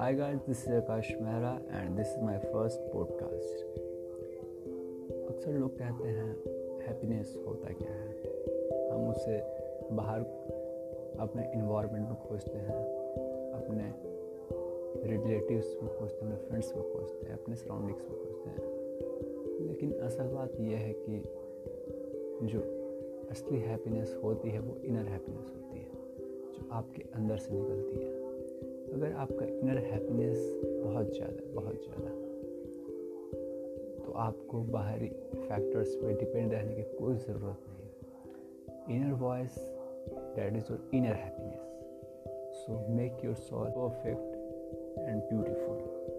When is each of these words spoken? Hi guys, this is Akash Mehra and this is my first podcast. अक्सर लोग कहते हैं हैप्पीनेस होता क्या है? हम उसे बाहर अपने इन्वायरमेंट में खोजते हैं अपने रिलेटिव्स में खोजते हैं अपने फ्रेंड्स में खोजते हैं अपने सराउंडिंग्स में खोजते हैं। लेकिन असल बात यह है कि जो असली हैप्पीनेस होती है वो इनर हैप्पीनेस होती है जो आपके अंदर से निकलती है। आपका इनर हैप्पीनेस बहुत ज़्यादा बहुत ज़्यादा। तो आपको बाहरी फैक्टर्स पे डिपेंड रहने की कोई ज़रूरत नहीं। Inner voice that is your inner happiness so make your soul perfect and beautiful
Hi 0.00 0.12
guys, 0.12 0.40
this 0.46 0.58
is 0.58 0.68
Akash 0.68 1.10
Mehra 1.22 1.50
and 1.72 1.98
this 1.98 2.08
is 2.08 2.22
my 2.22 2.34
first 2.52 2.80
podcast. 2.94 3.52
अक्सर 5.28 5.52
लोग 5.52 5.78
कहते 5.78 6.08
हैं 6.08 6.36
हैप्पीनेस 6.86 7.44
होता 7.46 7.72
क्या 7.72 7.92
है? 7.92 8.08
हम 8.90 9.10
उसे 9.10 9.40
बाहर 9.94 10.20
अपने 11.20 11.52
इन्वायरमेंट 11.54 12.08
में 12.08 12.16
खोजते 12.16 12.58
हैं 12.58 12.84
अपने 13.52 13.94
रिलेटिव्स 15.10 15.78
में 15.82 15.98
खोजते 15.98 16.26
हैं 16.26 16.32
अपने 16.32 16.48
फ्रेंड्स 16.48 16.76
में 16.76 16.92
खोजते 16.92 17.26
हैं 17.26 17.34
अपने 17.34 17.56
सराउंडिंग्स 17.56 18.02
में 18.02 18.10
खोजते 18.10 18.50
हैं। 18.50 18.68
लेकिन 19.68 19.92
असल 19.92 20.24
बात 20.24 20.52
यह 20.60 20.78
है 20.78 20.92
कि 20.92 21.18
जो 22.46 22.60
असली 23.30 23.58
हैप्पीनेस 23.58 24.20
होती 24.24 24.50
है 24.50 24.60
वो 24.60 24.76
इनर 24.76 25.06
हैप्पीनेस 25.06 25.52
होती 25.56 25.78
है 25.78 25.90
जो 26.52 26.68
आपके 26.72 27.02
अंदर 27.14 27.36
से 27.36 27.54
निकलती 27.54 28.04
है। 28.04 28.25
आपका 29.26 29.44
इनर 29.44 29.78
हैप्पीनेस 29.84 30.38
बहुत 30.64 31.14
ज़्यादा 31.14 31.54
बहुत 31.54 31.84
ज़्यादा। 31.84 32.10
तो 34.04 34.12
आपको 34.24 34.60
बाहरी 34.72 35.08
फैक्टर्स 35.08 35.94
पे 35.94 36.12
डिपेंड 36.12 36.52
रहने 36.52 36.74
की 36.74 36.82
कोई 36.98 37.16
ज़रूरत 37.16 37.64
नहीं। 37.68 38.96
Inner 38.96 39.14
voice 39.22 39.58
that 40.36 40.56
is 40.56 40.70
your 40.70 40.90
inner 40.94 41.14
happiness 41.14 41.64
so 42.56 42.78
make 42.96 43.24
your 43.24 43.34
soul 43.34 43.68
perfect 43.70 44.98
and 44.98 45.22
beautiful 45.22 46.15